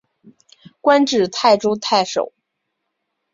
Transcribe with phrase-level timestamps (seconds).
[0.81, 2.33] 官至泰州太守。